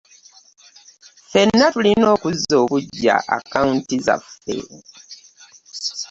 Ffenna 1.21 1.65
tulina 1.73 2.05
okuzza 2.15 2.55
obujja 2.63 3.15
akawunti 3.35 3.95
zaffe. 4.05 4.57